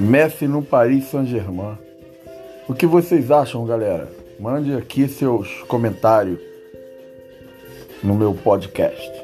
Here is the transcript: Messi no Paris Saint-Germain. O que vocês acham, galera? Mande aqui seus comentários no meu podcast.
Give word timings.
Messi 0.00 0.48
no 0.48 0.60
Paris 0.60 1.04
Saint-Germain. 1.04 1.78
O 2.68 2.74
que 2.74 2.84
vocês 2.84 3.30
acham, 3.30 3.64
galera? 3.64 4.10
Mande 4.40 4.74
aqui 4.74 5.06
seus 5.06 5.62
comentários 5.68 6.40
no 8.02 8.14
meu 8.14 8.34
podcast. 8.34 9.23